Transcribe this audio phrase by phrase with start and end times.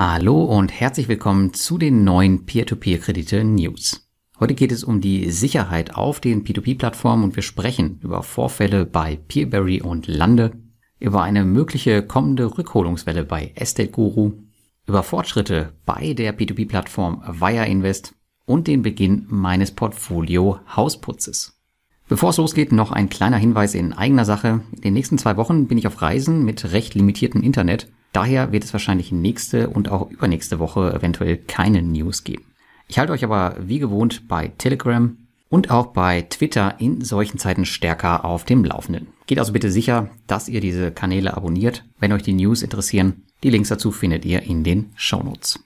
[0.00, 4.08] Hallo und herzlich willkommen zu den neuen Peer-to-Peer-Kredite News.
[4.38, 9.16] Heute geht es um die Sicherheit auf den P2P-Plattformen und wir sprechen über Vorfälle bei
[9.16, 10.52] Peerberry und Lande,
[11.00, 14.34] über eine mögliche kommende Rückholungswelle bei Estate Guru,
[14.86, 18.14] über Fortschritte bei der P2P-Plattform Via Invest
[18.46, 21.58] und den Beginn meines Portfolio Hausputzes.
[22.06, 24.60] Bevor es losgeht, noch ein kleiner Hinweis in eigener Sache.
[24.76, 27.88] In den nächsten zwei Wochen bin ich auf Reisen mit recht limitiertem Internet
[28.18, 32.42] Daher wird es wahrscheinlich nächste und auch übernächste Woche eventuell keine News geben.
[32.88, 35.16] Ich halte euch aber wie gewohnt bei Telegram
[35.48, 39.06] und auch bei Twitter in solchen Zeiten stärker auf dem Laufenden.
[39.28, 43.22] Geht also bitte sicher, dass ihr diese Kanäle abonniert, wenn euch die News interessieren.
[43.44, 45.60] Die Links dazu findet ihr in den Shownotes.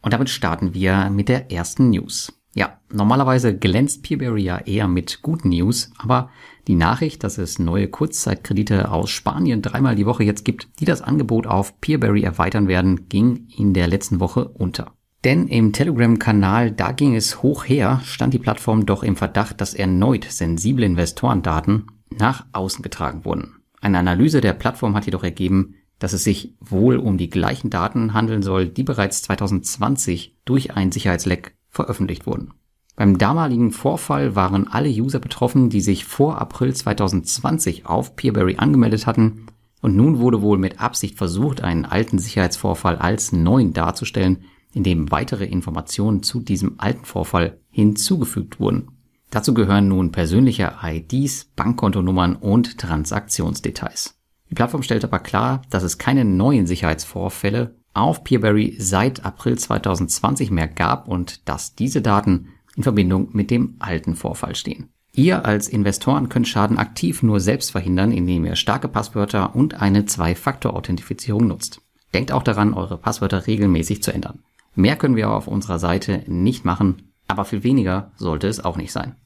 [0.00, 2.32] Und damit starten wir mit der ersten News.
[2.58, 6.28] Ja, normalerweise glänzt Peerberry ja eher mit guten News, aber
[6.66, 11.00] die Nachricht, dass es neue Kurzzeitkredite aus Spanien dreimal die Woche jetzt gibt, die das
[11.00, 14.92] Angebot auf Peerberry erweitern werden, ging in der letzten Woche unter.
[15.22, 19.72] Denn im Telegram-Kanal, da ging es hoch her, stand die Plattform doch im Verdacht, dass
[19.72, 23.54] erneut sensible Investorendaten nach außen getragen wurden.
[23.80, 28.14] Eine Analyse der Plattform hat jedoch ergeben, dass es sich wohl um die gleichen Daten
[28.14, 32.52] handeln soll, die bereits 2020 durch ein Sicherheitsleck veröffentlicht wurden.
[32.96, 39.06] Beim damaligen Vorfall waren alle User betroffen, die sich vor April 2020 auf Peerberry angemeldet
[39.06, 39.46] hatten
[39.80, 44.38] und nun wurde wohl mit Absicht versucht, einen alten Sicherheitsvorfall als neuen darzustellen,
[44.74, 48.88] indem weitere Informationen zu diesem alten Vorfall hinzugefügt wurden.
[49.30, 54.18] Dazu gehören nun persönliche IDs, Bankkontonummern und Transaktionsdetails.
[54.50, 60.50] Die Plattform stellt aber klar, dass es keine neuen Sicherheitsvorfälle auf Peerberry seit April 2020
[60.50, 64.88] mehr gab und dass diese Daten in Verbindung mit dem alten Vorfall stehen.
[65.12, 70.04] Ihr als Investoren könnt Schaden aktiv nur selbst verhindern, indem ihr starke Passwörter und eine
[70.04, 71.80] Zwei-Faktor-Authentifizierung nutzt.
[72.14, 74.44] Denkt auch daran, eure Passwörter regelmäßig zu ändern.
[74.76, 78.92] Mehr können wir auf unserer Seite nicht machen, aber viel weniger sollte es auch nicht
[78.92, 79.16] sein.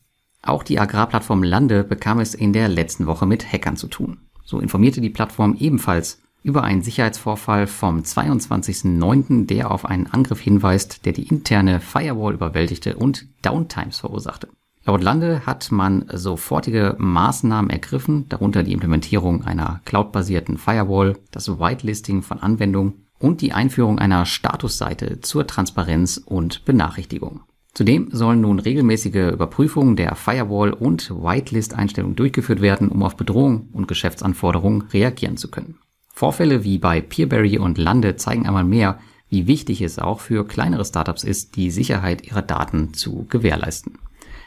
[0.43, 4.19] Auch die Agrarplattform Lande bekam es in der letzten Woche mit Hackern zu tun.
[4.45, 11.05] So informierte die Plattform ebenfalls über einen Sicherheitsvorfall vom 22.09., der auf einen Angriff hinweist,
[11.05, 14.49] der die interne Firewall überwältigte und Downtimes verursachte.
[14.85, 22.23] Laut Lande hat man sofortige Maßnahmen ergriffen, darunter die Implementierung einer cloudbasierten Firewall, das Whitelisting
[22.23, 27.43] von Anwendungen und die Einführung einer Statusseite zur Transparenz und Benachrichtigung.
[27.75, 33.89] Zudem sollen nun regelmäßige Überprüfungen der Firewall und Whitelist-Einstellungen durchgeführt werden, um auf Bedrohungen und
[33.89, 35.79] Geschäftsanforderungen reagieren zu können.
[36.13, 40.85] Vorfälle wie bei Peerberry und Lande zeigen einmal mehr, wie wichtig es auch für kleinere
[40.85, 43.99] Startups ist, die Sicherheit ihrer Daten zu gewährleisten.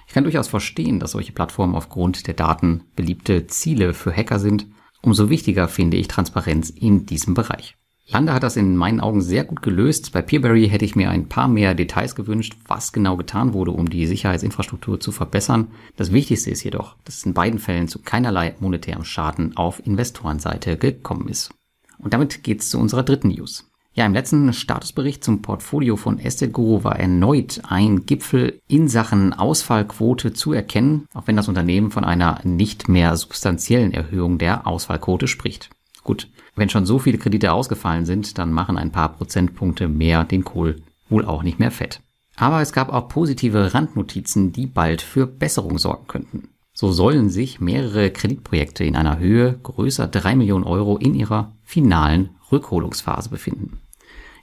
[0.07, 4.67] Ich kann durchaus verstehen, dass solche Plattformen aufgrund der Daten beliebte Ziele für Hacker sind.
[5.01, 7.75] Umso wichtiger finde ich Transparenz in diesem Bereich.
[8.07, 10.11] Lande hat das in meinen Augen sehr gut gelöst.
[10.11, 13.89] Bei Peerberry hätte ich mir ein paar mehr Details gewünscht, was genau getan wurde, um
[13.89, 15.69] die Sicherheitsinfrastruktur zu verbessern.
[15.95, 20.77] Das Wichtigste ist jedoch, dass es in beiden Fällen zu keinerlei monetärem Schaden auf Investorenseite
[20.77, 21.49] gekommen ist.
[21.97, 23.69] Und damit geht's zu unserer dritten News.
[23.95, 29.31] Ja, im letzten Statusbericht zum Portfolio von Estate Guru war erneut ein Gipfel in Sachen
[29.31, 35.27] Ausfallquote zu erkennen, auch wenn das Unternehmen von einer nicht mehr substanziellen Erhöhung der Ausfallquote
[35.27, 35.69] spricht.
[36.05, 40.45] Gut, wenn schon so viele Kredite ausgefallen sind, dann machen ein paar Prozentpunkte mehr den
[40.45, 41.99] Kohl wohl auch nicht mehr fett.
[42.35, 46.49] Aber es gab auch positive Randnotizen, die bald für Besserung sorgen könnten.
[46.73, 52.29] So sollen sich mehrere Kreditprojekte in einer Höhe größer drei Millionen Euro in ihrer finalen
[52.51, 53.79] Rückholungsphase befinden.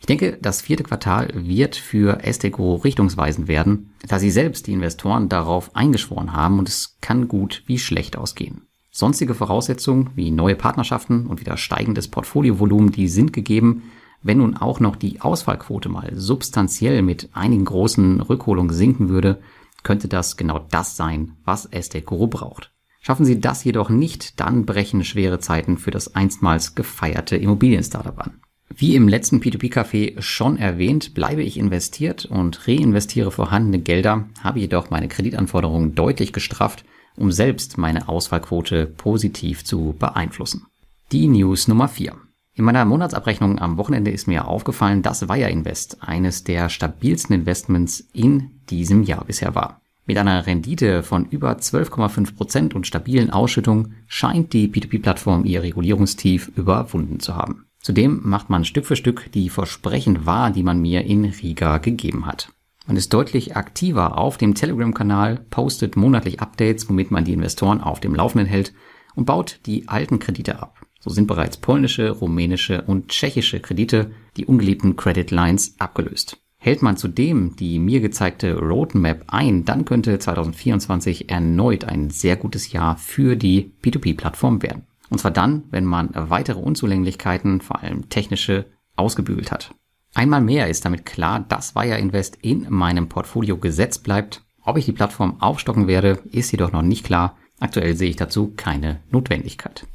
[0.01, 5.29] Ich denke, das vierte Quartal wird für Esteco richtungsweisend werden, da sie selbst die Investoren
[5.29, 8.63] darauf eingeschworen haben und es kann gut wie schlecht ausgehen.
[8.95, 13.85] Sonstige Voraussetzungen wie neue Partnerschaften und wieder steigendes Portfoliovolumen, die sind gegeben.
[14.23, 19.41] Wenn nun auch noch die Ausfallquote mal substanziell mit einigen großen Rückholungen sinken würde,
[19.83, 22.71] könnte das genau das sein, was Estekoro braucht.
[23.01, 28.43] Schaffen Sie das jedoch nicht, dann brechen schwere Zeiten für das einstmals gefeierte Immobilien-Startup an.
[28.69, 34.91] Wie im letzten P2P-Café schon erwähnt, bleibe ich investiert und reinvestiere vorhandene Gelder, habe jedoch
[34.91, 36.85] meine Kreditanforderungen deutlich gestrafft
[37.17, 40.67] um selbst meine Ausfallquote positiv zu beeinflussen.
[41.13, 42.15] Die News Nummer 4.
[42.55, 48.07] In meiner Monatsabrechnung am Wochenende ist mir aufgefallen, dass Wire Invest eines der stabilsten Investments
[48.13, 49.81] in diesem Jahr bisher war.
[50.05, 56.51] Mit einer Rendite von über 12,5 Prozent und stabilen Ausschüttungen scheint die P2P-Plattform ihr Regulierungstief
[56.57, 57.67] überwunden zu haben.
[57.81, 62.27] Zudem macht man Stück für Stück die Versprechen wahr, die man mir in Riga gegeben
[62.27, 62.49] hat.
[62.87, 68.01] Man ist deutlich aktiver auf dem Telegram-Kanal, postet monatlich Updates, womit man die Investoren auf
[68.01, 68.73] dem Laufenden hält
[69.15, 70.81] und baut die alten Kredite ab.
[70.99, 76.39] So sind bereits polnische, rumänische und tschechische Kredite, die ungeliebten Credit Lines, abgelöst.
[76.59, 82.71] Hält man zudem die mir gezeigte Roadmap ein, dann könnte 2024 erneut ein sehr gutes
[82.71, 84.87] Jahr für die P2P-Plattform werden.
[85.11, 89.75] Und zwar dann, wenn man weitere Unzulänglichkeiten, vor allem technische, ausgebügelt hat.
[90.15, 94.43] Einmal mehr ist damit klar, dass Wire Invest in meinem Portfolio gesetzt bleibt.
[94.63, 97.37] Ob ich die Plattform aufstocken werde, ist jedoch noch nicht klar.
[97.61, 99.87] Aktuell sehe ich dazu keine Notwendigkeit.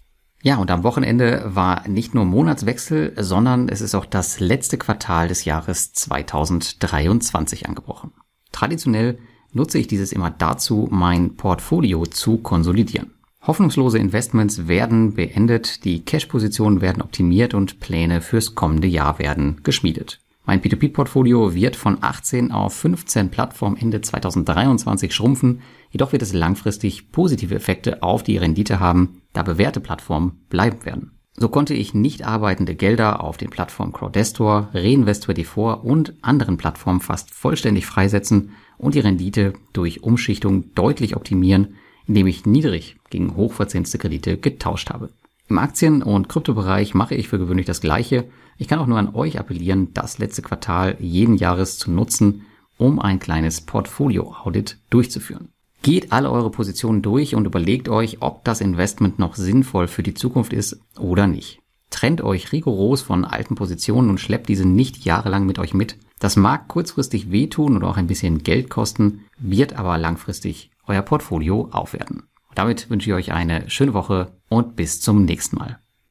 [0.41, 5.27] Ja, und am Wochenende war nicht nur Monatswechsel, sondern es ist auch das letzte Quartal
[5.27, 8.13] des Jahres 2023 angebrochen.
[8.51, 9.19] Traditionell
[9.51, 13.16] nutze ich dieses immer dazu, mein Portfolio zu konsolidieren.
[13.47, 20.19] Hoffnungslose Investments werden beendet, die Cash-Positionen werden optimiert und Pläne fürs kommende Jahr werden geschmiedet.
[20.45, 25.61] Mein P2P-Portfolio wird von 18 auf 15 Plattformen Ende 2023 schrumpfen,
[25.91, 31.11] jedoch wird es langfristig positive Effekte auf die Rendite haben, da bewährte Plattformen bleiben werden.
[31.37, 37.33] So konnte ich nicht arbeitende Gelder auf den Plattformen Crowdestor, Reinvestor.d4 und anderen Plattformen fast
[37.33, 41.75] vollständig freisetzen und die Rendite durch Umschichtung deutlich optimieren,
[42.07, 45.09] indem ich niedrig gegen hochverzinste Kredite getauscht habe.
[45.49, 48.25] Im Aktien- und Kryptobereich mache ich für gewöhnlich das Gleiche.
[48.57, 52.45] Ich kann auch nur an euch appellieren, das letzte Quartal jeden Jahres zu nutzen,
[52.77, 55.49] um ein kleines Portfolio-Audit durchzuführen.
[55.83, 60.15] Geht alle eure Positionen durch und überlegt euch, ob das Investment noch sinnvoll für die
[60.15, 61.59] Zukunft ist oder nicht.
[61.89, 65.97] Trennt euch rigoros von alten Positionen und schleppt diese nicht jahrelang mit euch mit.
[66.19, 71.69] Das mag kurzfristig wehtun oder auch ein bisschen Geld kosten, wird aber langfristig euer Portfolio
[71.71, 72.23] aufwerten.
[72.55, 75.79] Damit wünsche ich euch eine schöne Woche und bis zum nächsten Mal.